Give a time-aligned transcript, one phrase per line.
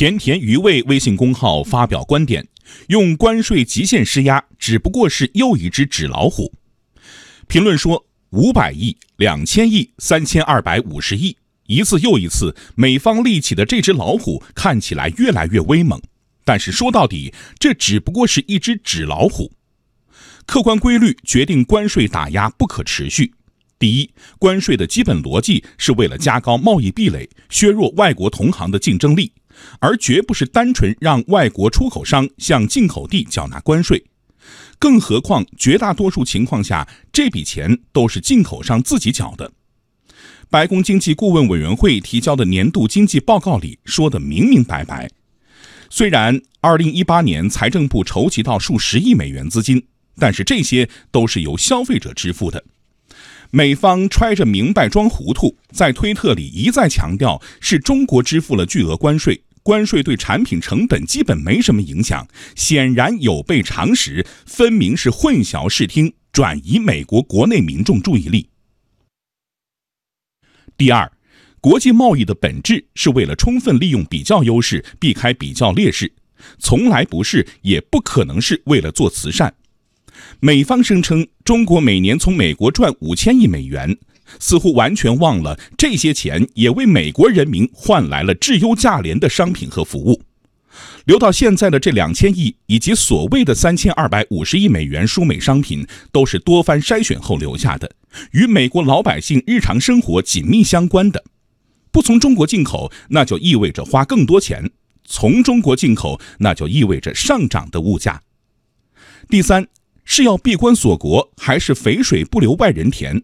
[0.00, 2.48] 甜甜鱼味微信公号发表观点：
[2.86, 6.54] 用关税极限施压，只不过是又一只纸老虎。
[7.46, 11.36] 评论说：五百亿、两千亿、三千二百五十亿，
[11.66, 16.00] 一次又一次，美方立起的这只老虎看起来越来越威猛。
[16.46, 19.52] 但是说到底，这只不过是一只纸老虎。
[20.46, 23.34] 客观规律决定关税打压不可持续。
[23.78, 29.30] 第一，关税的基本逻辑是为了加高贸易壁垒，削弱外国同行的竞争力。
[29.78, 34.04] 而绝不是单纯让外国出口商向进口地缴纳关税，
[34.78, 39.52] 更何况绝大多数情况下，这笔钱都是进口商自己缴的。
[40.48, 45.08] 白宫经济顾问委员会提交的年度经济报告里说的明明白白。
[45.88, 49.86] 虽然2018年财政部筹集到数十亿美元资金，
[50.16, 52.64] 但是这些都是由消费者支付的。
[53.50, 59.42] 美方揣着明白装糊涂，在推特里一再强调是中国支付了巨额关税。
[59.62, 68.48] 关税对产品成本基本没什么影响，显然有悖常识，分明是混淆视听，转移美国国内民众注意力。
[70.76, 71.12] 第二，
[71.60, 76.10] 国际贸易的本质是为了充分利用比较优势，避开比较劣势，
[76.58, 79.54] 从来不是，也不可能是为了做慈善。
[80.40, 83.98] 美方声称中国每年从美国赚五千亿美元。
[84.38, 90.22] 似乎完全忘了，这些钱也为美国人民换来了质优价廉的商品和服务。
[91.06, 97.90] 留到现在的这两千亿，以及所谓的三千二百五十亿美元输美商品，都是多番筛选后留下的，
[98.32, 101.24] 与美国老百姓日常生活紧密相关的。
[101.90, 104.66] 不从中国进口，那就意味着花更多钱；
[105.04, 108.22] 从中国进口，那就意味着上涨的物价。
[109.28, 109.66] 第三，
[110.04, 113.20] 是要闭关锁国，还是肥水不流外人田？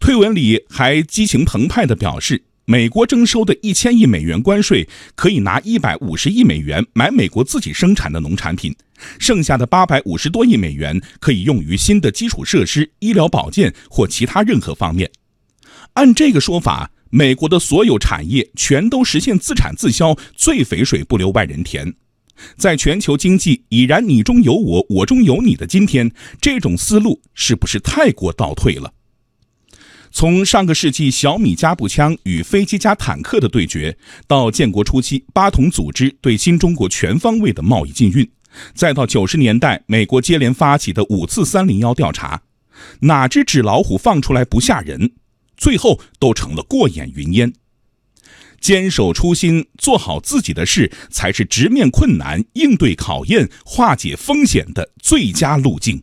[0.00, 8.74] 推文里还激情澎湃地表示，美国征收的一千亿美元关税，可以拿一百五十亿美元买美国自己生产的农产品，
[9.18, 15.10] 剩下的八百五十多亿美元可以用于新的基础设施、医疗保健或其他任何方面。
[15.94, 21.94] 按这个说法，美国的所有产业全都实现自产自销，最肥水不流外人田。
[22.58, 28.92] 在全球经济已然你中有我、我中有你的今天，这种思路是不是太过倒退了？
[30.16, 33.94] 从上个世纪小米加步枪与飞机加坦克的对决，
[34.26, 38.26] 到建国初期八统组织对新中国全方位的贸易禁运，
[38.74, 42.40] 再到九十年代美国接连发起的五次三零幺调查，
[43.00, 45.12] 哪只纸老虎放出来不吓人？
[45.54, 47.52] 最后都成了过眼云烟。
[48.58, 56.02] 坚守初心，做好自己的事，才是直面困难、应对考验、化解风险的最佳路径。